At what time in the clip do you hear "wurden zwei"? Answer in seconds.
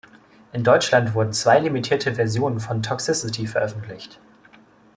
1.13-1.59